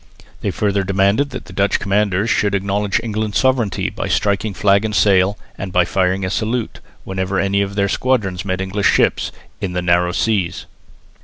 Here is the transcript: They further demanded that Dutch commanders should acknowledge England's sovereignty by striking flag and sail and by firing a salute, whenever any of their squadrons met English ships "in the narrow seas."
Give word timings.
They 0.39 0.49
further 0.49 0.83
demanded 0.83 1.29
that 1.29 1.53
Dutch 1.53 1.79
commanders 1.79 2.27
should 2.31 2.55
acknowledge 2.55 2.99
England's 3.03 3.37
sovereignty 3.37 3.91
by 3.91 4.07
striking 4.07 4.55
flag 4.55 4.83
and 4.83 4.95
sail 4.95 5.37
and 5.59 5.71
by 5.71 5.85
firing 5.85 6.25
a 6.25 6.31
salute, 6.31 6.79
whenever 7.03 7.39
any 7.39 7.61
of 7.61 7.75
their 7.75 7.87
squadrons 7.87 8.43
met 8.43 8.61
English 8.61 8.89
ships 8.91 9.31
"in 9.59 9.73
the 9.73 9.81
narrow 9.83 10.11
seas." 10.11 10.65